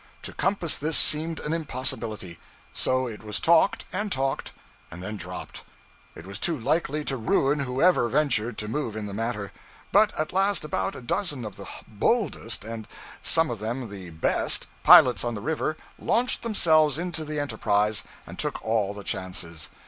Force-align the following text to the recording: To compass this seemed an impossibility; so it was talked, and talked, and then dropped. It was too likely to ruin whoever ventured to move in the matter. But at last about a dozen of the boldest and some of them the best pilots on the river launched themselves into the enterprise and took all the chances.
To 0.23 0.33
compass 0.33 0.79
this 0.79 0.97
seemed 0.97 1.39
an 1.41 1.53
impossibility; 1.53 2.39
so 2.73 3.05
it 3.07 3.21
was 3.23 3.39
talked, 3.39 3.85
and 3.93 4.11
talked, 4.11 4.51
and 4.89 5.03
then 5.03 5.15
dropped. 5.15 5.61
It 6.15 6.25
was 6.25 6.39
too 6.39 6.57
likely 6.59 7.05
to 7.05 7.17
ruin 7.17 7.59
whoever 7.59 8.09
ventured 8.09 8.57
to 8.57 8.67
move 8.67 8.95
in 8.95 9.05
the 9.05 9.13
matter. 9.13 9.51
But 9.91 10.11
at 10.19 10.33
last 10.33 10.65
about 10.65 10.95
a 10.95 11.01
dozen 11.01 11.45
of 11.45 11.55
the 11.55 11.67
boldest 11.87 12.63
and 12.65 12.87
some 13.21 13.51
of 13.51 13.59
them 13.59 13.91
the 13.91 14.09
best 14.09 14.65
pilots 14.81 15.23
on 15.23 15.35
the 15.35 15.39
river 15.39 15.77
launched 15.99 16.41
themselves 16.41 16.97
into 16.97 17.23
the 17.23 17.39
enterprise 17.39 18.03
and 18.25 18.39
took 18.39 18.59
all 18.65 18.95
the 18.95 19.03
chances. 19.03 19.69